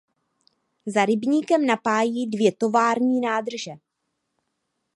[0.85, 3.71] Za rybníkem napájí dvě tovární nádrže.